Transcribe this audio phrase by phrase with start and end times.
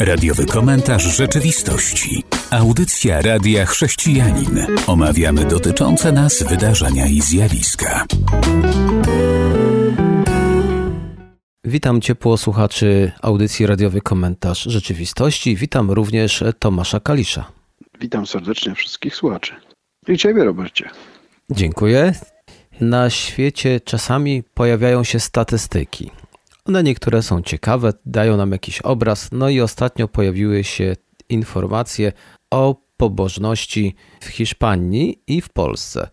[0.00, 2.22] Radiowy komentarz rzeczywistości.
[2.50, 4.66] Audycja Radia Chrześcijanin.
[4.86, 8.06] Omawiamy dotyczące nas wydarzenia i zjawiska.
[11.64, 15.56] Witam ciepło słuchaczy audycji Radiowy Komentarz Rzeczywistości.
[15.56, 17.44] Witam również Tomasza Kalisza.
[18.00, 19.52] Witam serdecznie wszystkich słuchaczy.
[20.08, 20.90] I Ciebie, Robercie.
[21.50, 22.14] Dziękuję.
[22.80, 26.10] Na świecie czasami pojawiają się statystyki.
[26.64, 29.28] One niektóre są ciekawe, dają nam jakiś obraz.
[29.32, 30.96] No i ostatnio pojawiły się
[31.28, 32.12] informacje
[32.50, 36.08] o pobożności w Hiszpanii i w Polsce.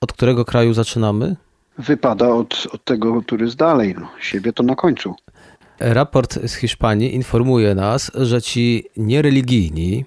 [0.00, 1.36] Od którego kraju zaczynamy?
[1.78, 3.94] Wypada od, od tego, który jest dalej.
[4.00, 5.14] No, siebie to na końcu.
[5.80, 10.04] Raport z Hiszpanii informuje nas, że ci niereligijni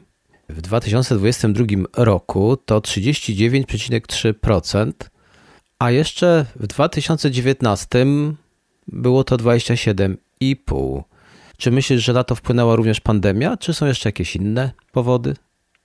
[0.49, 1.65] w 2022
[1.97, 4.91] roku to 39,3%,
[5.79, 8.05] a jeszcze w 2019
[8.87, 11.03] było to 27,5%.
[11.57, 15.35] Czy myślisz, że na to wpłynęła również pandemia, czy są jeszcze jakieś inne powody?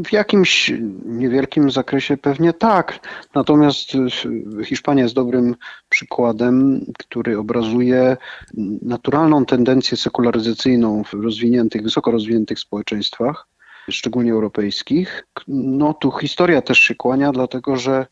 [0.05, 0.73] W jakimś
[1.05, 3.01] niewielkim zakresie pewnie tak.
[3.35, 3.93] Natomiast
[4.65, 5.57] Hiszpania jest dobrym
[5.89, 8.17] przykładem, który obrazuje
[8.83, 13.47] naturalną tendencję sekularyzacyjną w rozwiniętych, wysoko rozwiniętych społeczeństwach,
[13.91, 15.27] szczególnie europejskich.
[15.49, 18.07] No tu historia też się kłania, dlatego że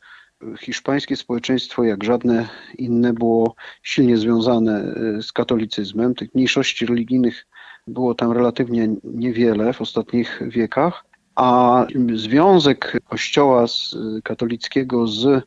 [0.61, 6.15] hiszpańskie społeczeństwo, jak żadne inne, było silnie związane z katolicyzmem.
[6.15, 7.47] Tych mniejszości religijnych
[7.87, 11.05] było tam relatywnie niewiele w ostatnich wiekach
[11.39, 13.65] a związek Kościoła
[14.25, 15.45] katolickiego z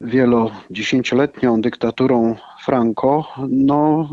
[0.00, 4.08] wielodziesięcioletnią dyktaturą Franco no,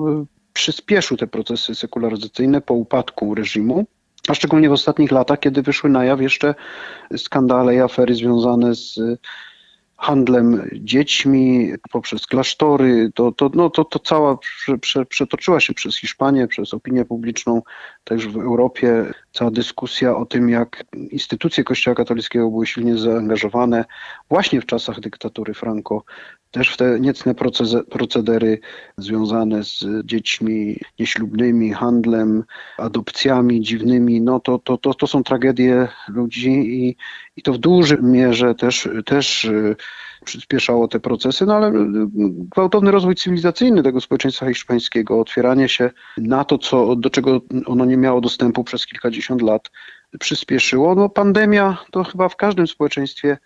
[0.53, 3.85] przyspieszył te procesy sekularyzacyjne po upadku reżimu,
[4.27, 6.55] a szczególnie w ostatnich latach, kiedy wyszły na jaw jeszcze
[7.17, 8.99] skandale i afery związane z
[10.01, 13.11] handlem dziećmi poprzez klasztory.
[13.15, 17.61] To, to, no, to, to cała prze, prze, przetoczyła się przez Hiszpanię, przez opinię publiczną,
[18.03, 19.13] także w Europie.
[19.33, 23.85] Cała dyskusja o tym, jak instytucje Kościoła katolickiego były silnie zaangażowane
[24.29, 26.03] właśnie w czasach dyktatury Franco
[26.51, 27.35] też w te niecne
[27.89, 28.59] procedery
[28.97, 32.43] związane z dziećmi nieślubnymi, handlem,
[32.77, 36.95] adopcjami dziwnymi, no to, to, to, to są tragedie ludzi i,
[37.35, 39.75] i to w dużej mierze też, też y,
[40.25, 41.73] przyspieszało te procesy, no ale y,
[42.55, 47.97] gwałtowny rozwój cywilizacyjny tego społeczeństwa hiszpańskiego, otwieranie się na to, co, do czego ono nie
[47.97, 49.71] miało dostępu przez kilkadziesiąt lat,
[50.19, 50.95] przyspieszyło.
[50.95, 53.37] No, pandemia to chyba w każdym społeczeństwie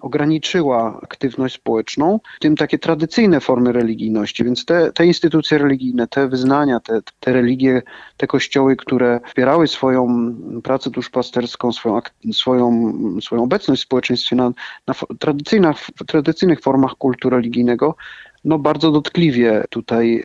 [0.00, 6.28] ograniczyła aktywność społeczną, w tym takie tradycyjne formy religijności, więc te, te instytucje religijne, te
[6.28, 7.82] wyznania, te, te religie,
[8.16, 12.00] te kościoły, które wspierały swoją pracę duszpasterską, swoją,
[12.32, 14.52] swoją, swoją obecność w społeczeństwie na,
[14.86, 15.76] na tradycyjnych,
[16.06, 17.96] tradycyjnych formach kultu religijnego,
[18.44, 20.24] no bardzo dotkliwie tutaj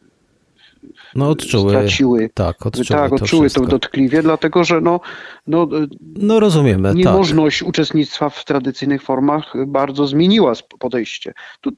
[1.16, 2.30] no, odczuły, straciły.
[2.34, 5.00] Tak, odczuły, tak, odczuły to, to dotkliwie, dlatego że no,
[5.48, 5.68] no,
[6.02, 6.98] no rozumiemy, tak.
[6.98, 7.70] niemożność tak.
[7.70, 11.34] uczestnictwa w tradycyjnych formach bardzo zmieniła podejście.
[11.62, 11.72] Tu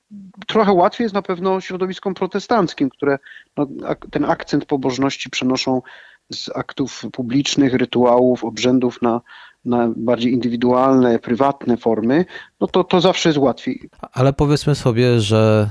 [0.48, 3.20] trochę łatwiej jest na pewno środowiskom protestanckim, które
[3.58, 3.68] no,
[4.12, 5.82] ten akcent pobożności przenoszą
[6.32, 9.22] z aktów publicznych, rytuałów, obrzędów na,
[9.66, 12.26] na bardziej indywidualne, prywatne formy,
[12.62, 13.90] no to, to zawsze jest łatwiej.
[14.14, 15.70] Ale powiedzmy sobie, że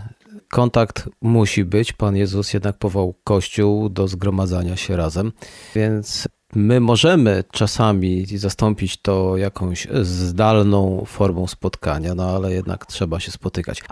[0.50, 1.92] kontakt musi być.
[1.92, 5.32] Pan Jezus jednak powołał Kościół do zgromadzania się razem,
[5.74, 13.30] więc my możemy czasami zastąpić to jakąś zdalną formą spotkania, no ale jednak trzeba się
[13.30, 13.82] spotykać.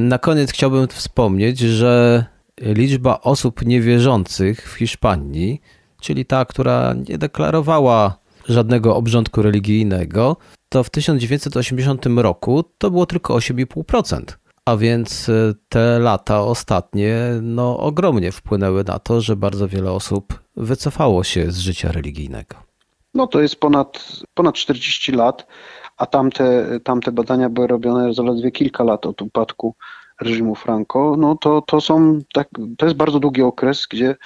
[0.00, 2.24] Na koniec chciałbym wspomnieć, że
[2.60, 5.60] liczba osób niewierzących w Hiszpanii,
[6.00, 8.18] czyli ta, która nie deklarowała
[8.48, 10.36] żadnego obrządku religijnego,
[10.68, 14.22] to w 1980 roku to było tylko 8,5%.
[14.64, 20.40] A więc y, te lata ostatnie no, ogromnie wpłynęły na to, że bardzo wiele osób
[20.56, 22.56] wycofało się z życia religijnego.
[23.14, 25.46] No to jest ponad, ponad 40 lat,
[25.96, 29.74] a tamte, tamte badania były robione zaledwie kilka lat od upadku
[30.20, 31.16] reżimu Franco.
[31.18, 34.16] No to, to, są, tak, to jest bardzo długi okres, gdzie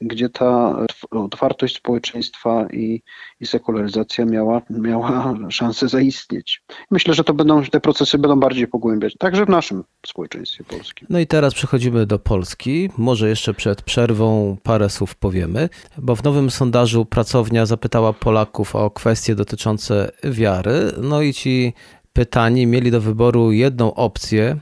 [0.00, 0.78] gdzie ta
[1.10, 3.02] otwartość społeczeństwa i,
[3.40, 6.62] i sekularyzacja miała, miała szansę zaistnieć.
[6.90, 11.08] Myślę, że to będą, te procesy będą bardziej pogłębiać, także w naszym społeczeństwie polskim.
[11.10, 12.90] No i teraz przechodzimy do Polski.
[12.98, 15.68] Może jeszcze przed przerwą parę słów powiemy,
[15.98, 20.92] bo w nowym sondażu pracownia zapytała Polaków o kwestie dotyczące wiary.
[21.02, 21.72] No i ci
[22.12, 24.56] pytani mieli do wyboru jedną opcję,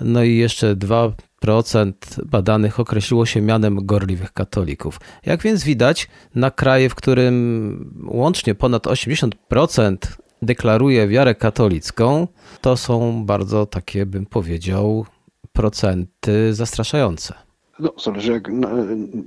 [0.00, 1.92] No i jeszcze 2%
[2.26, 5.00] badanych określiło się mianem gorliwych katolików.
[5.26, 9.96] Jak więc widać, na kraje, w którym łącznie ponad 80%
[10.42, 12.28] deklaruje wiarę katolicką,
[12.60, 15.06] to są bardzo takie, bym powiedział,
[15.52, 17.34] procenty zastraszające.
[17.78, 18.50] No, zależy jak,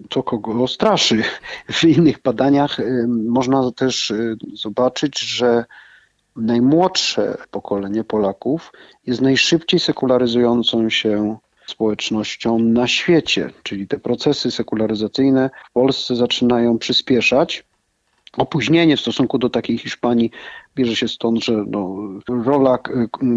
[0.10, 1.24] to kogo straszy.
[1.72, 5.66] W innych badaniach y, można też y, zobaczyć, że
[6.36, 8.72] najmłodsze pokolenie Polaków
[9.08, 11.38] jest najszybciej sekularyzującą się
[11.68, 17.64] społecznością na świecie, czyli te procesy sekularyzacyjne w Polsce zaczynają przyspieszać.
[18.38, 20.32] Opóźnienie w stosunku do takiej Hiszpanii
[20.76, 21.96] bierze się stąd, że no,
[22.46, 22.80] rola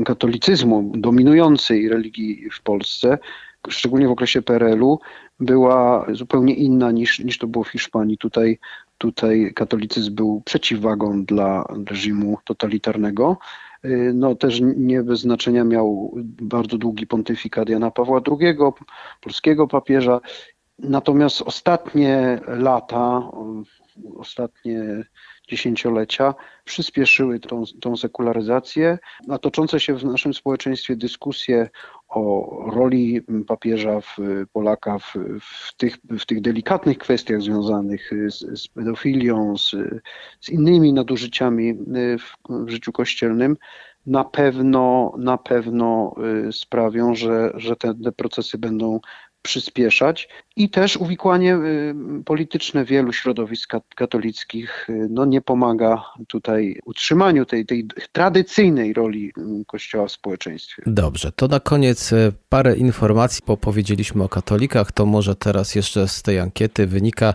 [0.04, 3.19] katolicyzmu dominującej religii w Polsce,
[3.68, 4.98] szczególnie w okresie PRL-u,
[5.40, 8.18] była zupełnie inna niż, niż to było w Hiszpanii.
[8.18, 8.58] Tutaj,
[8.98, 13.36] tutaj katolicyzm był przeciwwagą dla reżimu totalitarnego.
[14.14, 18.56] No też nie bez znaczenia miał bardzo długi pontyfikat Jana Pawła II,
[19.20, 20.20] polskiego papieża.
[20.78, 23.30] Natomiast ostatnie lata,
[24.16, 25.04] ostatnie
[25.48, 26.34] dziesięciolecia
[26.64, 28.98] przyspieszyły tą, tą sekularyzację,
[29.28, 31.68] a toczące się w naszym społeczeństwie dyskusje
[32.08, 34.16] o roli papieża w
[34.52, 39.70] Polaka w, w, tych, w tych delikatnych kwestiach związanych z, z pedofilią, z,
[40.40, 41.75] z innymi nadużyciami
[42.19, 43.56] w, w życiu kościelnym,
[44.06, 46.14] na pewno, na pewno
[46.49, 49.00] y, sprawią, że, że te, te procesy będą
[49.43, 51.94] przyspieszać i też uwikłanie y,
[52.25, 59.64] polityczne wielu środowisk katolickich y, no, nie pomaga tutaj utrzymaniu tej, tej tradycyjnej roli y,
[59.67, 60.82] Kościoła w społeczeństwie.
[60.87, 62.14] Dobrze, to na koniec
[62.49, 67.35] parę informacji, bo powiedzieliśmy o katolikach, to może teraz jeszcze z tej ankiety wynika,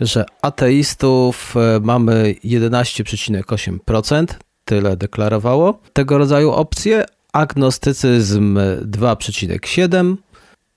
[0.00, 4.26] że ateistów mamy 11,8%,
[4.64, 10.16] tyle deklarowało tego rodzaju opcje, agnostycyzm 2,7%,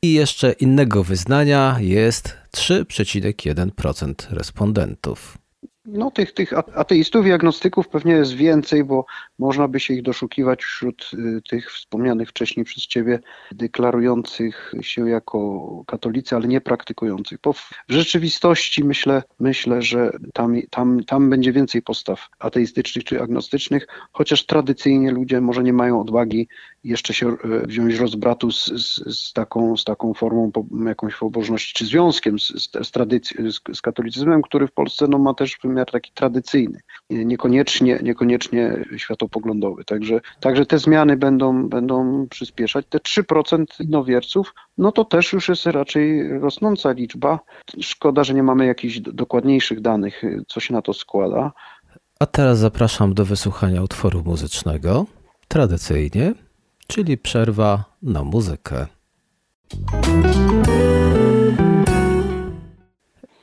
[0.04, 5.38] i jeszcze innego wyznania jest 3,1% respondentów.
[5.86, 9.06] No, tych, tych ateistów i agnostyków pewnie jest więcej, bo
[9.40, 13.20] można by się ich doszukiwać wśród y, tych wspomnianych wcześniej przez Ciebie,
[13.52, 17.40] deklarujących się jako katolicy, ale nie praktykujących.
[17.44, 23.88] Bo w rzeczywistości myślę, myślę że tam, tam, tam będzie więcej postaw ateistycznych czy agnostycznych,
[24.12, 26.48] chociaż tradycyjnie ludzie może nie mają odwagi
[26.84, 30.52] jeszcze się y, wziąć rozbratu z, z, z taką, z taką formą
[30.86, 35.34] jakąś pobożności, czy związkiem z, z, tradycji, z, z katolicyzmem, który w Polsce no, ma
[35.34, 36.80] też wymiar taki tradycyjny,
[37.10, 39.84] niekoniecznie, niekoniecznie światopoglądowy.
[39.84, 42.86] Także, także te zmiany będą, będą przyspieszać.
[42.90, 47.40] Te 3% innowierców, no to też już jest raczej rosnąca liczba.
[47.82, 51.52] Szkoda, że nie mamy jakichś dokładniejszych danych, co się na to składa.
[52.20, 55.06] A teraz zapraszam do wysłuchania utworu muzycznego,
[55.48, 56.34] tradycyjnie,
[56.88, 58.88] czyli przerwa na muzykę.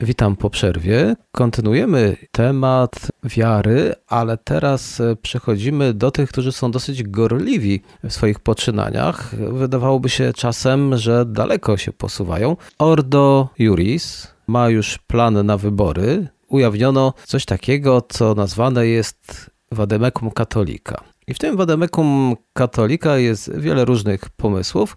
[0.00, 1.17] Witam po przerwie.
[1.33, 8.41] Kontynuujemy temat wiary, ale teraz e, przechodzimy do tych, którzy są dosyć gorliwi w swoich
[8.41, 9.35] poczynaniach.
[9.53, 12.56] Wydawałoby się czasem, że daleko się posuwają.
[12.79, 16.29] Ordo Juris ma już plan na wybory.
[16.49, 21.05] Ujawniono coś takiego, co nazwane jest wademekum katolika.
[21.27, 24.96] I w tym wademekum katolika jest wiele różnych pomysłów,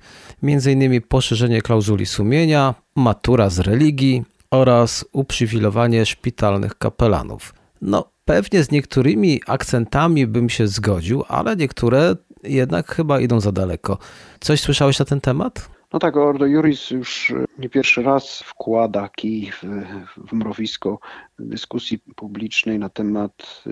[0.72, 7.54] innymi poszerzenie klauzuli sumienia, matura z religii, oraz uprzywilejowanie szpitalnych kapelanów.
[7.82, 13.98] No, pewnie z niektórymi akcentami bym się zgodził, ale niektóre jednak chyba idą za daleko.
[14.40, 15.70] Coś słyszałeś na ten temat?
[15.94, 19.64] No tak, Ordo Juris już nie pierwszy raz wkłada kij w,
[20.30, 21.00] w mrowisko
[21.40, 23.64] dyskusji publicznej na temat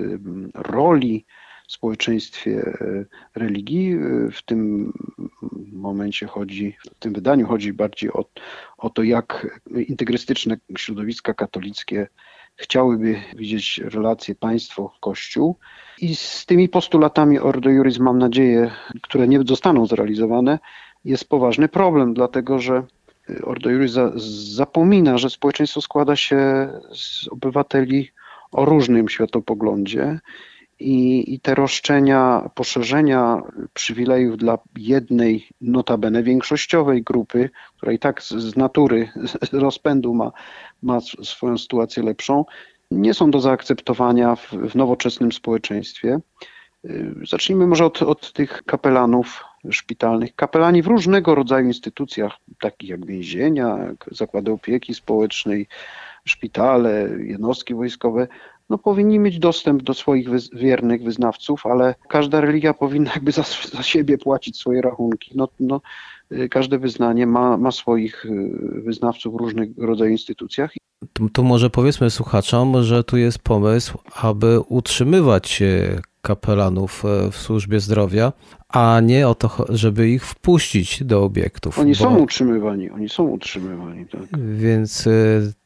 [0.54, 1.26] roli
[1.70, 3.94] społeczeństwie e, religii.
[3.94, 3.98] E,
[4.32, 4.94] w tym
[5.74, 8.26] momencie chodzi, w tym wydaniu chodzi bardziej o,
[8.78, 12.08] o to, jak integrystyczne środowiska katolickie
[12.56, 15.56] chciałyby widzieć relacje państwo-kościół.
[16.02, 18.72] I z tymi postulatami Ordo Juris, mam nadzieję,
[19.02, 20.60] które nie zostaną zrealizowane,
[21.06, 22.84] jest poważny problem, dlatego że
[23.44, 24.12] Ordo Juris za,
[24.56, 28.10] zapomina, że społeczeństwo składa się z obywateli
[28.52, 30.20] o różnym światopoglądie
[30.80, 33.42] i, i te roszczenia poszerzenia
[33.74, 39.10] przywilejów dla jednej, notabene większościowej grupy, która i tak z, z natury,
[39.52, 40.32] z rozpędu ma,
[40.82, 42.46] ma swoją sytuację lepszą,
[42.92, 46.20] nie są do zaakceptowania w, w nowoczesnym społeczeństwie.
[46.86, 50.36] Y, zacznijmy może od, od tych kapelanów szpitalnych.
[50.36, 55.68] Kapelani w różnego rodzaju instytucjach, takich jak więzienia, jak zakłady opieki społecznej,
[56.26, 58.28] szpitale, jednostki wojskowe,
[58.70, 63.44] no, powinni mieć dostęp do swoich wyz wiernych wyznawców, ale każda religia powinna jakby za,
[63.72, 65.32] za siebie płacić swoje rachunki.
[65.36, 65.82] No, no,
[66.32, 68.52] y, każde wyznanie ma, ma swoich y,
[68.86, 70.72] wyznawców w różnych rodzajach instytucjach.
[71.14, 75.64] Tu, tu może powiedzmy słuchaczom, że tu jest pomysł, aby utrzymywać
[76.22, 78.34] kapelanów e, w służbie zdrowia,
[78.70, 81.80] a nie o to, żeby ich wpuścić do obiektów.
[81.80, 81.98] Oni bo...
[81.98, 84.06] są utrzymywani, oni są utrzymywani.
[84.06, 84.22] Tak.
[84.56, 85.10] Więc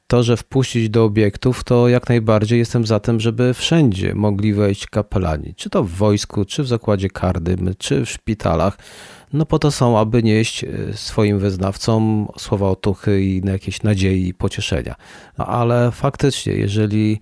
[0.07, 4.87] to, że wpuścić do obiektów, to jak najbardziej jestem za tym, żeby wszędzie mogli wejść
[4.87, 5.53] kapelani.
[5.55, 8.77] Czy to w wojsku, czy w zakładzie karnym, czy w szpitalach.
[9.33, 14.33] No po to są, aby nieść e, swoim wyznawcom słowa otuchy i jakieś nadziei i
[14.33, 14.95] pocieszenia.
[15.37, 17.19] No ale faktycznie, jeżeli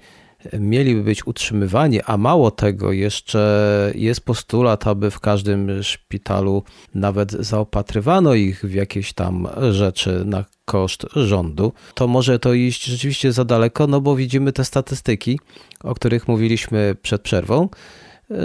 [0.60, 6.64] mieliby być utrzymywani, a mało tego, jeszcze jest postulat, aby w każdym szpitalu
[6.96, 13.32] nawet zaopatrywano ich w jakieś tam rzeczy na koszt rządu, to może to iść rzeczywiście
[13.32, 15.40] za daleko, no bo widzimy te statystyki,
[15.84, 17.70] o których mówiliśmy przed przerwą,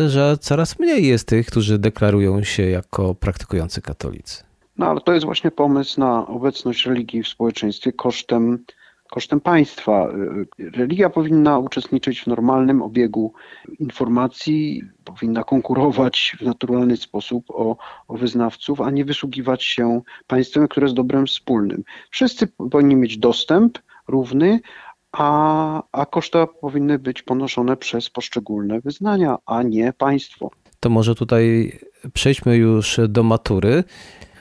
[0.07, 4.45] że coraz mniej jest tych, którzy deklarują się jako praktykujący katolicy.
[4.79, 8.65] No ale to jest właśnie pomysł na obecność religii w społeczeństwie kosztem
[9.17, 10.09] kosztem państwa.
[10.59, 13.33] Religia powinna uczestniczyć w normalnym obiegu
[13.79, 17.77] informacji, powinna konkurować w naturalny sposób o,
[18.09, 21.83] o wyznawców, a nie wysługiwać się państwem, które jest dobrem wspólnym.
[22.11, 24.61] Wszyscy powinni mieć dostęp równy,
[25.13, 30.51] a, a koszta powinny być ponoszone przez poszczególne wyznania, a nie państwo.
[30.81, 31.73] To może tutaj
[32.13, 33.85] przejdźmy już do matury.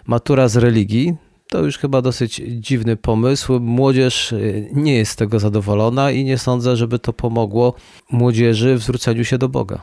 [0.08, 1.16] Matura z religii
[1.50, 3.60] to już chyba dosyć dziwny pomysł.
[3.60, 7.74] Młodzież y, nie jest z tego zadowolona i nie sądzę, żeby to pomogło
[8.12, 9.82] młodzieży w zwróceniu się do Boga.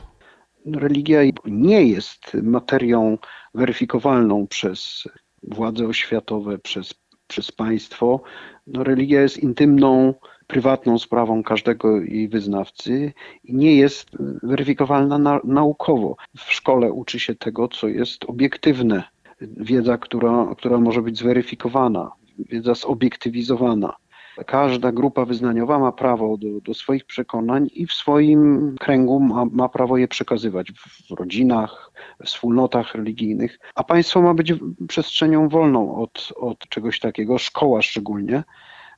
[0.65, 3.17] Religia nie jest materią
[3.53, 5.03] weryfikowalną przez
[5.43, 6.93] władze oświatowe, przez,
[7.27, 8.21] przez państwo.
[8.67, 10.13] No, religia jest intymną,
[10.47, 14.09] prywatną sprawą każdego jej wyznawcy i nie jest
[14.43, 16.15] weryfikowalna na, naukowo.
[16.37, 19.03] W szkole uczy się tego, co jest obiektywne
[19.41, 23.95] wiedza, która, która może być zweryfikowana, wiedza zobiektywizowana.
[24.45, 29.69] Każda grupa wyznaniowa ma prawo do, do swoich przekonań i w swoim kręgu ma, ma
[29.69, 34.53] prawo je przekazywać w, rodzinach, w wspólnotach religijnych, a państwo ma być
[34.87, 38.43] przestrzenią wolną od, od czegoś takiego, szkoła szczególnie.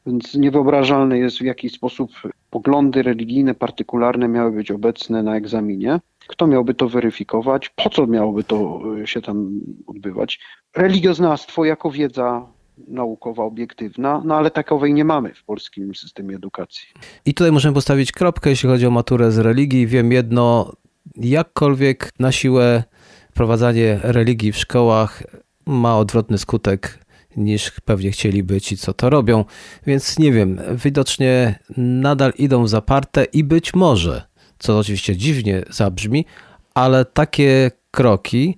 [0.06, 2.12] Więc niewyobrażalne jest, w jaki sposób
[2.50, 6.00] poglądy religijne, partykularne miały być obecne na egzaminie.
[6.28, 7.70] Kto miałby to weryfikować?
[7.70, 10.40] Po co miałoby to e, się tam odbywać?
[10.76, 12.48] Religioznawstwo jako wiedza
[12.88, 16.88] naukowa, obiektywna, no ale takowej nie mamy w polskim systemie edukacji.
[17.26, 19.88] I tutaj możemy postawić kropkę, jeśli chodzi o maturę z religii.
[19.88, 20.74] Wiem jedno,
[21.16, 22.84] jakkolwiek na siłę
[23.32, 25.24] wprowadzanie religii w szkołach
[25.66, 27.05] ma odwrotny skutek
[27.38, 29.46] niż pewnie chcieliby ci, co to robią.
[29.88, 36.26] Więc nie wiem, widocznie nadal idą zaparte i być może co oczywiście dziwnie zabrzmi,
[36.74, 38.58] ale takie kroki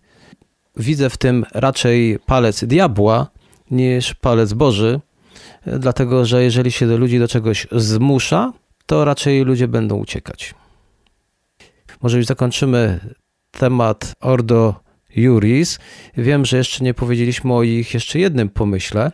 [0.76, 3.28] widzę w tym raczej palec diabła
[3.72, 5.00] niż palec Boży,
[5.66, 8.54] dlatego że jeżeli się do ludzi do czegoś zmusza,
[8.86, 10.54] to raczej ludzie będą uciekać.
[12.02, 13.00] Może już zakończymy
[13.52, 14.76] temat Ordo
[15.18, 15.80] Juris.
[16.18, 19.12] Wiem, że jeszcze nie powiedzieliśmy o ich jeszcze jednym pomyśle.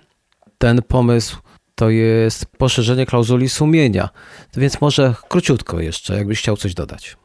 [0.58, 1.38] Ten pomysł
[1.76, 4.10] to jest poszerzenie klauzuli sumienia.
[4.58, 7.18] Więc może króciutko jeszcze, jakbyś chciał coś dodać.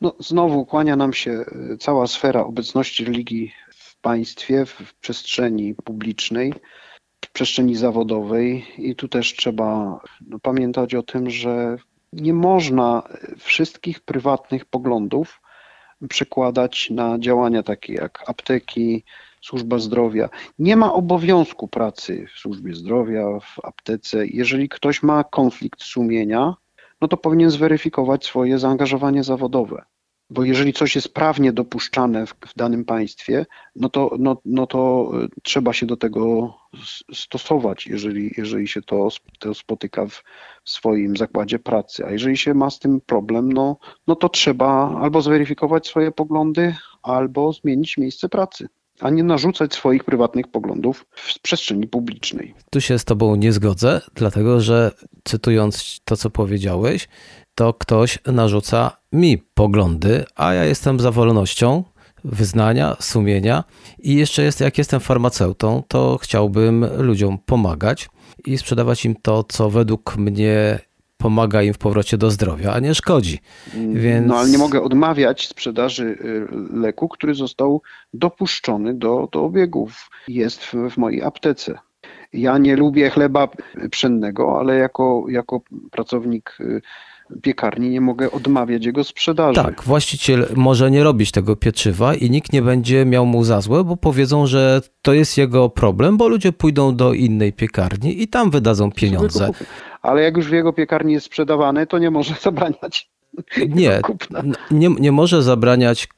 [0.00, 6.52] No, znowu kłania nam się e, cała sfera obecności religii w państwie, w przestrzeni publicznej,
[7.24, 11.76] w przestrzeni zawodowej i tu też trzeba no, pamiętać o tym, że
[12.12, 13.02] nie można
[13.38, 15.40] wszystkich prywatnych poglądów
[16.08, 19.04] przekładać na działania takie jak apteki,
[19.40, 20.28] służba zdrowia.
[20.58, 24.26] Nie ma obowiązku pracy w służbie zdrowia, w aptece.
[24.26, 26.54] Jeżeli ktoś ma konflikt sumienia,
[27.00, 29.84] no to powinien zweryfikować swoje zaangażowanie zawodowe.
[30.30, 35.10] Bo jeżeli coś jest prawnie dopuszczane w, w danym państwie, no to, no, no to
[35.24, 36.54] e, trzeba się do tego
[37.12, 40.22] stosować, jeżeli, jeżeli się to, to spotyka w
[40.64, 42.06] swoim zakładzie pracy.
[42.06, 46.76] A jeżeli się ma z tym problem, no, no to trzeba albo zweryfikować swoje poglądy,
[47.02, 48.68] albo zmienić miejsce pracy
[49.00, 52.54] a nie narzucać swoich prywatnych poglądów w przestrzeni publicznej.
[52.70, 54.92] Tu się z Tobą nie zgodzę, dlatego że
[55.24, 57.08] cytując to, co powiedziałeś,
[57.54, 61.84] to ktoś narzuca mi poglądy, a ja jestem za wolnością
[62.24, 63.64] wyznania, sumienia
[63.98, 68.08] i jeszcze jest, jak jestem farmaceutą, to chciałbym ludziom pomagać
[68.46, 70.78] i sprzedawać im to, co według mnie
[71.16, 73.38] pomaga im w powrocie do zdrowia, a nie szkodzi.
[73.92, 74.26] Więc...
[74.26, 77.82] No ale nie mogę odmawiać sprzedaży y, leku, który został
[78.14, 80.10] dopuszczony do, do obiegów.
[80.28, 81.78] Jest w, w mojej aptece.
[82.32, 83.48] Ja nie lubię chleba
[83.90, 86.82] pszennego, ale jako, jako pracownik y,
[87.42, 89.62] piekarni nie mogę odmawiać jego sprzedaży.
[89.62, 93.84] Tak, właściciel może nie robić tego pieczywa i nikt nie będzie miał mu za złe,
[93.84, 98.50] bo powiedzą, że to jest jego problem, bo ludzie pójdą do innej piekarni i tam
[98.50, 99.50] wydadzą pieniądze.
[100.02, 103.10] Ale jak już w jego piekarni jest sprzedawane, to nie może zabraniać.
[103.68, 104.00] Nie,
[104.70, 106.08] nie, nie może zabraniać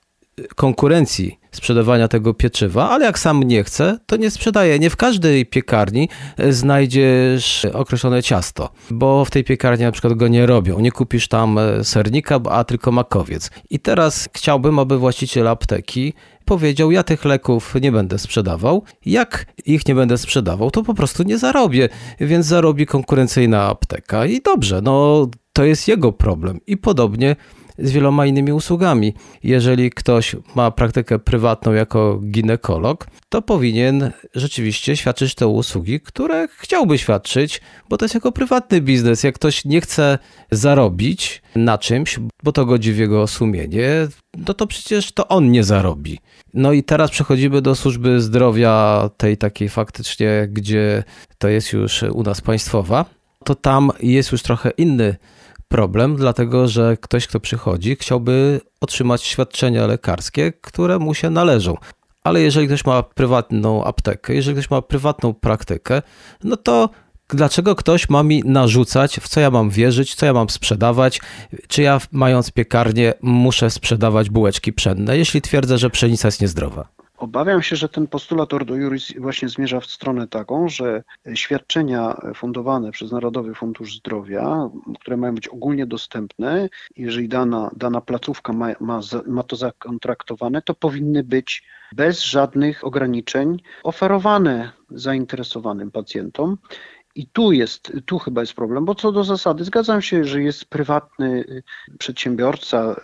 [0.56, 4.78] konkurencji sprzedawania tego pieczywa, ale jak sam nie chce, to nie sprzedaje.
[4.78, 10.28] Nie w każdej piekarni e, znajdziesz określone ciasto, bo w tej piekarni na przykład go
[10.28, 10.80] nie robią.
[10.80, 13.50] Nie kupisz tam e, sernika, a tylko makowiec.
[13.70, 16.12] I teraz chciałbym, aby właściciel apteki
[16.44, 18.82] powiedział, ja tych leków nie będę sprzedawał.
[19.06, 21.88] Jak ich nie będę sprzedawał, to po prostu nie zarobię,
[22.20, 26.60] więc zarobi konkurencyjna apteka i dobrze, no to jest jego problem.
[26.66, 27.36] I podobnie
[27.78, 29.14] z wieloma innymi usługami.
[29.42, 36.98] Jeżeli ktoś ma praktykę prywatną jako ginekolog, to powinien rzeczywiście świadczyć te usługi, które chciałby
[36.98, 39.24] świadczyć, bo to jest jako prywatny biznes.
[39.24, 40.18] Jak ktoś nie chce
[40.50, 43.90] zarobić na czymś, bo to godzi w jego sumienie,
[44.46, 46.18] no to przecież to on nie zarobi.
[46.54, 51.04] No i teraz przechodzimy do służby zdrowia, tej takiej faktycznie, gdzie
[51.38, 53.04] to jest już u nas państwowa.
[53.44, 55.16] To tam jest już trochę inny
[55.68, 61.76] problem, dlatego że ktoś, kto przychodzi, chciałby otrzymać świadczenia lekarskie, które mu się należą.
[62.24, 66.02] Ale jeżeli ktoś ma prywatną aptekę, jeżeli ktoś ma prywatną praktykę,
[66.44, 66.90] no to
[67.28, 71.20] dlaczego ktoś ma mi narzucać, w co ja mam wierzyć, co ja mam sprzedawać,
[71.68, 76.97] czy ja mając piekarnię muszę sprzedawać bułeczki pszenne, jeśli twierdzę, że pszenica jest niezdrowa?
[77.18, 81.02] Obawiam się, że ten postulat Ordo Juris właśnie zmierza w stronę taką, że
[81.34, 84.70] świadczenia fundowane przez Narodowy Fundusz Zdrowia,
[85.00, 90.74] które mają być ogólnie dostępne, jeżeli dana, dana placówka ma, ma, ma to zakontraktowane, to
[90.74, 96.58] powinny być bez żadnych ograniczeń oferowane zainteresowanym pacjentom
[97.14, 100.64] i tu jest, tu chyba jest problem, bo co do zasady zgadzam się, że jest
[100.64, 101.62] prywatny y,
[101.98, 102.96] przedsiębiorca,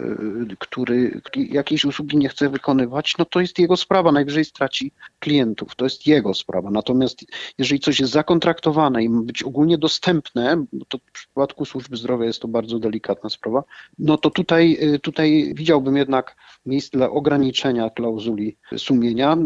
[0.52, 5.76] y, który jakiejś usługi nie chce wykonywać, no to jest jego sprawa, najwyżej straci klientów,
[5.76, 6.70] to jest jego sprawa.
[6.70, 7.24] Natomiast
[7.58, 12.40] jeżeli coś jest zakontraktowane i ma być ogólnie dostępne, to w przypadku służby zdrowia jest
[12.40, 13.64] to bardzo delikatna sprawa,
[13.98, 19.36] no to tutaj, y, tutaj widziałbym jednak miejsce dla ograniczenia klauzuli sumienia,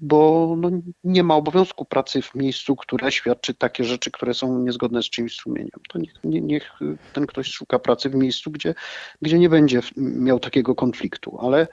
[0.00, 0.70] bo no
[1.04, 5.34] nie ma obowiązku pracy w miejscu, które świadczy takie rzeczy, które są niezgodne z czymś
[5.34, 5.80] sumieniem.
[5.88, 6.70] To niech, niech
[7.12, 8.74] ten ktoś szuka pracy w miejscu, gdzie,
[9.22, 11.66] gdzie nie będzie miał takiego konfliktu, ale,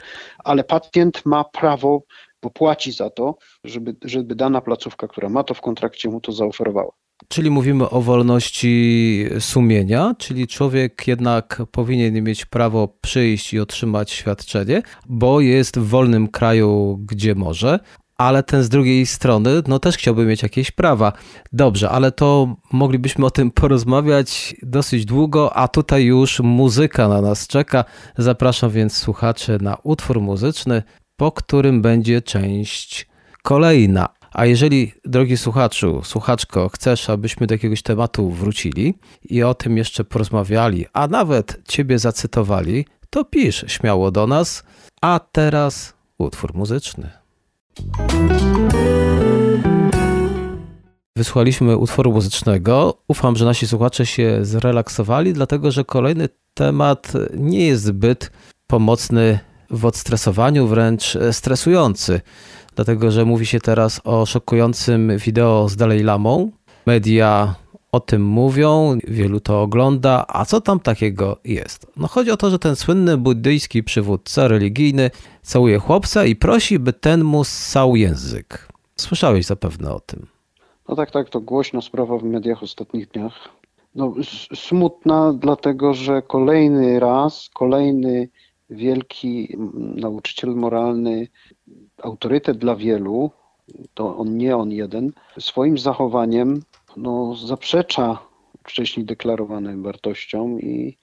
[0.43, 2.03] ale pacjent ma prawo,
[2.41, 6.31] bo płaci za to, żeby, żeby dana placówka, która ma to w kontrakcie, mu to
[6.31, 6.91] zaoferowała.
[7.27, 14.81] Czyli mówimy o wolności sumienia, czyli człowiek jednak powinien mieć prawo przyjść i otrzymać świadczenie,
[15.09, 17.79] bo jest w wolnym kraju, gdzie może,
[18.19, 21.13] ale ten z drugiej strony, no też chciałby mieć jakieś prawa.
[21.53, 27.47] Dobrze, ale to moglibyśmy o tym porozmawiać dosyć długo, a tutaj już muzyka na nas
[27.47, 27.85] czeka.
[28.17, 30.83] Zapraszam więc słuchaczy na utwór muzyczny,
[31.17, 33.07] po którym będzie część
[33.43, 34.09] kolejna.
[34.31, 40.03] A jeżeli, drogi słuchaczu, słuchaczko, chcesz, abyśmy do jakiegoś tematu wrócili i o tym jeszcze
[40.03, 44.63] porozmawiali, a nawet Ciebie zacytowali, to pisz śmiało do nas.
[45.01, 47.18] A teraz utwór muzyczny.
[51.17, 52.97] Wysłuchaliśmy utworu muzycznego.
[53.07, 58.31] Ufam, że nasi słuchacze się zrelaksowali, dlatego że kolejny temat nie jest zbyt
[58.67, 59.39] pomocny
[59.69, 62.21] w odstresowaniu, wręcz stresujący.
[62.75, 66.51] Dlatego, że mówi się teraz o szokującym wideo z Dalej Lamą.
[66.85, 67.55] Media
[67.91, 71.87] o tym mówią, wielu to ogląda, a co tam takiego jest?
[71.97, 76.93] No chodzi o to, że ten słynny buddyjski przywódca religijny całuje chłopca i prosi, by
[76.93, 78.67] ten mu ssał język.
[78.95, 80.27] Słyszałeś zapewne o tym.
[80.89, 83.49] No tak, tak, to głośno sprawa w mediach ostatnich dniach.
[83.95, 84.13] No,
[84.55, 88.29] smutna, dlatego że kolejny raz, kolejny
[88.69, 89.57] wielki
[89.95, 91.27] nauczyciel moralny,
[92.03, 93.31] autorytet dla wielu,
[93.93, 96.61] to on nie on jeden, swoim zachowaniem
[96.97, 98.17] no, zaprzecza
[98.63, 100.97] wcześniej deklarowanym wartościom i,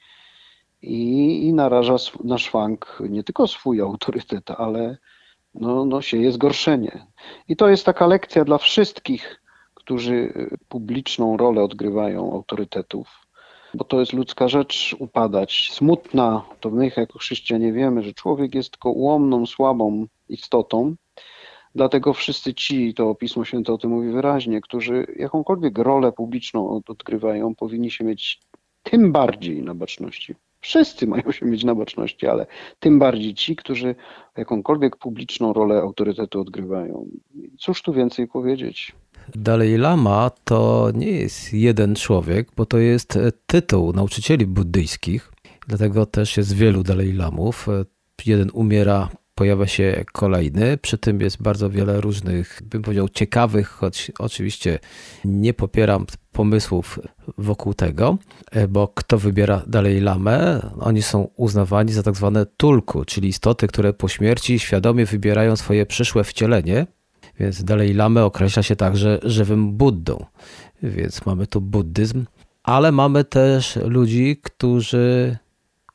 [0.82, 4.96] i, i naraża na szwank nie tylko swój autorytet, ale
[5.54, 7.06] no, no, sieje zgorszenie.
[7.48, 9.42] I to jest taka lekcja dla wszystkich,
[9.74, 10.32] którzy
[10.68, 13.08] publiczną rolę odgrywają autorytetów,
[13.74, 15.70] bo to jest ludzka rzecz upadać.
[15.72, 20.94] Smutna, to my jako chrześcijanie wiemy, że człowiek jest tylko ułomną, słabą istotą,
[21.76, 27.54] Dlatego wszyscy ci, to Pismo Święte o tym mówi wyraźnie, którzy jakąkolwiek rolę publiczną odgrywają,
[27.54, 28.40] powinni się mieć
[28.82, 30.34] tym bardziej na baczności.
[30.60, 32.46] Wszyscy mają się mieć na baczności, ale
[32.80, 33.94] tym bardziej ci, którzy
[34.36, 37.06] jakąkolwiek publiczną rolę autorytetu odgrywają.
[37.58, 38.92] Cóż tu więcej powiedzieć?
[39.34, 45.32] Dalej Lama to nie jest jeden człowiek, bo to jest tytuł nauczycieli buddyjskich.
[45.68, 47.66] Dlatego też jest wielu Dalej Lamów.
[48.26, 50.76] Jeden umiera pojawia się kolejny.
[50.76, 54.78] Przy tym jest bardzo wiele różnych, bym powiedział, ciekawych, choć oczywiście
[55.24, 57.00] nie popieram pomysłów
[57.38, 58.18] wokół tego,
[58.68, 63.92] bo kto wybiera dalej lamę, oni są uznawani za tak zwane tulku, czyli istoty, które
[63.92, 66.86] po śmierci świadomie wybierają swoje przyszłe wcielenie.
[67.40, 70.24] Więc dalej lamę określa się także żywym Buddą.
[70.82, 72.24] Więc mamy tu buddyzm,
[72.62, 75.36] ale mamy też ludzi, którzy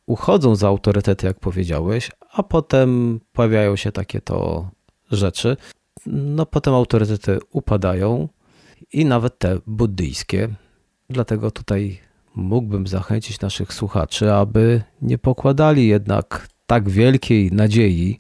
[0.06, 4.70] uchodzą za autorytety, jak powiedziałeś, a potem pojawiają się takie to
[5.12, 5.58] rzeczy.
[6.06, 8.30] No potem autorytety upadają
[8.94, 10.50] i nawet te buddyjskie.
[11.10, 12.00] Dlatego tutaj
[12.36, 18.20] mógłbym zachęcić naszych słuchaczy, aby nie pokładali jednak tak wielkiej nadziei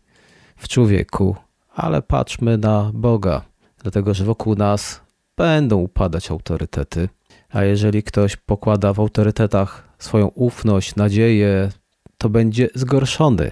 [0.56, 1.36] w człowieku,
[1.76, 3.41] ale patrzmy na Boga,
[3.84, 5.02] dlatego że wokół nas
[5.38, 7.10] będą upadać autorytety.
[7.50, 11.69] A jeżeli ktoś pokłada w autorytetach swoją ufność, nadzieję,
[12.21, 13.51] to będzie zgorszony.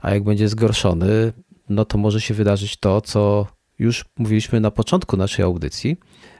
[0.00, 1.32] A jak będzie zgorszony,
[1.68, 3.46] no to może się wydarzyć to, co
[3.78, 5.96] już mówiliśmy na początku naszej audycji,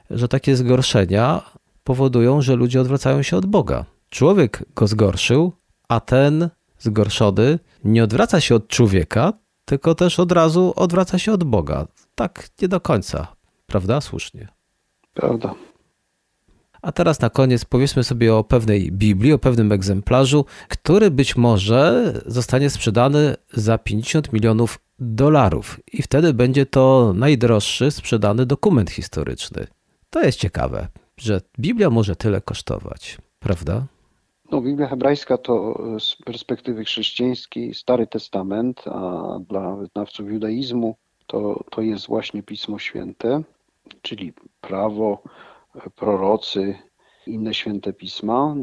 [0.09, 1.41] że takie zgorszenia
[1.83, 3.85] powodują, że ludzie odwracają się od Boga.
[4.09, 5.53] Człowiek go zgorszył,
[5.87, 9.33] a ten zgorszony nie odwraca się od człowieka,
[9.65, 11.87] tylko też od razu odwraca się od Boga.
[12.15, 13.27] Tak nie do końca,
[13.67, 14.01] prawda?
[14.01, 14.47] Słusznie.
[15.13, 15.55] Prawda.
[16.87, 22.13] A teraz na koniec powiedzmy sobie o pewnej Biblii, o pewnym egzemplarzu, który być może
[22.25, 29.67] zostanie sprzedany za 50 milionów dolarów i wtedy będzie to najdroższy sprzedany dokument historyczny.
[30.09, 33.85] To jest ciekawe, że Biblia może tyle kosztować, prawda?
[34.51, 40.95] No, Biblia hebrajska to z perspektywy chrześcijańskiej Stary Testament, a dla wyznawców judaizmu
[41.27, 43.41] to, to jest właśnie Pismo Święte,
[44.01, 45.21] czyli prawo,
[45.95, 46.75] prorocy,
[47.27, 48.55] inne święte pisma.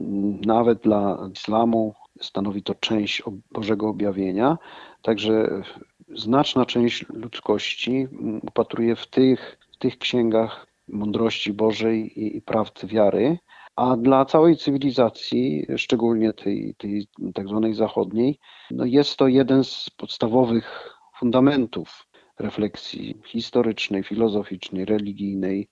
[0.47, 4.59] Nawet dla islamu stanowi to część Bożego objawienia.
[5.03, 5.63] Także
[6.09, 8.09] znaczna część ludzkości
[8.43, 13.39] upatruje w tych, w tych księgach mądrości Bożej i, i prawd wiary.
[13.77, 18.39] A dla całej cywilizacji, szczególnie tej, tej tak zwanej zachodniej,
[18.71, 22.07] no jest to jeden z podstawowych fundamentów
[22.39, 25.69] refleksji historycznej, filozoficznej, religijnej,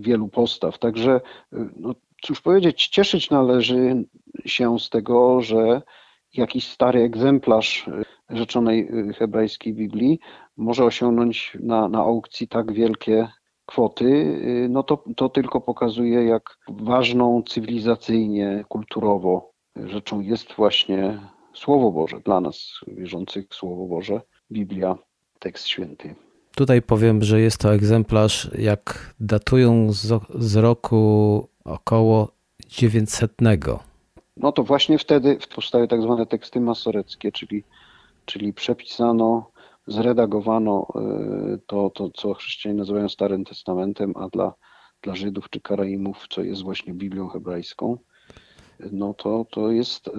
[0.00, 0.78] wielu postaw.
[0.78, 1.20] Także,
[1.76, 4.04] no, cóż powiedzieć, cieszyć należy
[4.46, 5.82] się z tego, że
[6.34, 7.86] jakiś stary egzemplarz
[8.30, 10.20] rzeczonej hebrajskiej Biblii
[10.56, 13.28] może osiągnąć na, na aukcji tak wielkie
[13.66, 21.18] kwoty, no to, to tylko pokazuje, jak ważną cywilizacyjnie, kulturowo rzeczą jest właśnie
[21.54, 24.98] Słowo Boże, dla nas wierzących Słowo Boże, Biblia,
[25.38, 26.14] tekst święty.
[26.56, 32.28] Tutaj powiem, że jest to egzemplarz, jak datują z, z roku około
[32.68, 33.32] 900.
[34.36, 37.64] No to właśnie wtedy powstały tak zwane teksty masoreckie, czyli,
[38.24, 39.50] czyli przepisano,
[39.86, 44.54] zredagowano e, to, to, co chrześcijanie nazywają Starym Testamentem, a dla,
[45.02, 47.98] dla Żydów czy Karaimów, co jest właśnie Biblią hebrajską,
[48.92, 50.10] no to, to jest,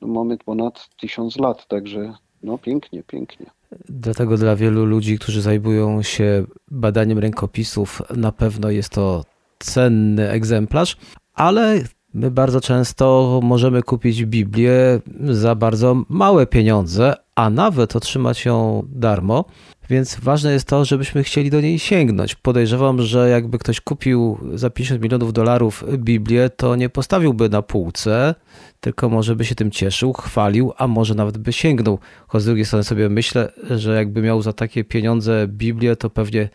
[0.00, 3.50] no mamy ponad tysiąc lat, także no pięknie, pięknie.
[3.88, 9.24] Dlatego dla wielu ludzi, którzy zajmują się badaniem rękopisów, na pewno jest to
[9.58, 10.96] cenny egzemplarz,
[11.34, 11.82] ale
[12.14, 19.44] my bardzo często możemy kupić Biblię za bardzo małe pieniądze, a nawet otrzymać ją darmo.
[19.90, 22.34] Więc ważne jest to, żebyśmy chcieli do niej sięgnąć.
[22.34, 28.34] Podejrzewam, że jakby ktoś kupił za 50 milionów dolarów Biblię, to nie postawiłby na półce,
[28.80, 31.98] tylko może by się tym cieszył, chwalił, a może nawet by sięgnął.
[32.28, 36.48] Choć z drugiej strony sobie myślę, że jakby miał za takie pieniądze Biblię, to pewnie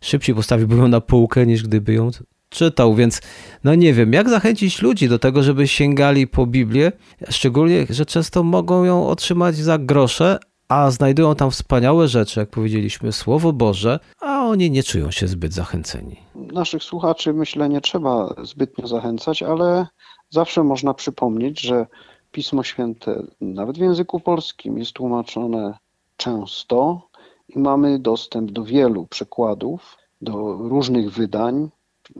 [0.00, 2.10] szybciej postawiłby ją na półkę, niż gdyby ją
[2.48, 3.20] czytał, więc
[3.64, 6.92] no nie wiem, jak zachęcić ludzi do tego, żeby sięgali po Biblię,
[7.30, 10.38] szczególnie, że często mogą ją otrzymać za grosze,
[10.72, 15.52] a znajdują tam wspaniałe rzeczy, jak powiedzieliśmy, Słowo Boże, a oni nie czują się zbyt
[15.52, 16.16] zachęceni.
[16.34, 19.86] Naszych słuchaczy myślę nie trzeba zbytnio zachęcać, ale
[20.30, 21.86] zawsze można przypomnieć, że
[22.32, 25.78] Pismo Święte nawet w języku polskim jest tłumaczone
[26.16, 27.02] często
[27.48, 31.68] i mamy dostęp do wielu przekładów, do różnych wydań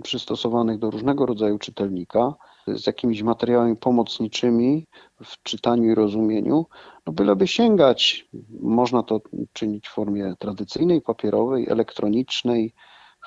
[0.03, 2.35] przystosowanych do różnego rodzaju czytelnika,
[2.67, 4.87] z jakimiś materiałami pomocniczymi
[5.25, 6.67] w czytaniu i rozumieniu,
[7.07, 8.29] no byleby sięgać.
[8.61, 9.21] Można to
[9.53, 12.75] czynić w formie tradycyjnej, papierowej, elektronicznej,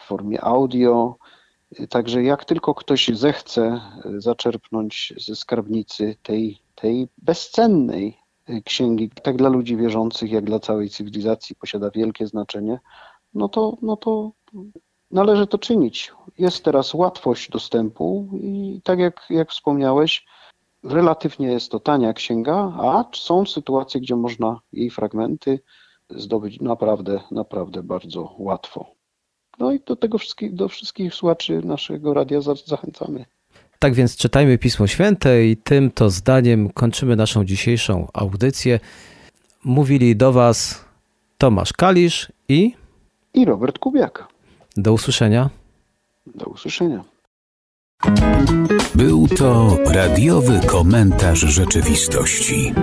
[0.01, 1.15] w formie audio.
[1.89, 3.81] Także jak tylko ktoś zechce
[4.17, 8.17] zaczerpnąć ze skarbnicy tej, tej bezcennej
[8.65, 12.79] księgi, tak dla ludzi wierzących, jak dla całej cywilizacji, posiada wielkie znaczenie,
[13.33, 14.31] no to, no to
[15.11, 16.13] należy to czynić.
[16.37, 20.25] Jest teraz łatwość dostępu i tak jak, jak wspomniałeś,
[20.85, 25.59] relatywnie jest to tania księga, a są sytuacje, gdzie można jej fragmenty
[26.09, 28.85] zdobyć naprawdę, naprawdę bardzo łatwo.
[29.59, 33.25] No i do tego wszystkich, do wszystkich słuchaczy naszego radia zachęcamy.
[33.79, 38.79] Tak więc czytajmy Pismo Święte i tym to zdaniem kończymy naszą dzisiejszą audycję.
[39.63, 40.85] Mówili do Was
[41.37, 42.73] Tomasz Kalisz i...
[43.33, 44.27] I Robert Kubiak.
[44.77, 45.49] Do usłyszenia.
[46.35, 47.14] Do usłyszenia.
[48.95, 52.73] Był to radiowy komentarz rzeczywistości.